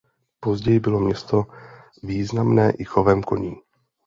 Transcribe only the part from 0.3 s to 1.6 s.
Později bylo město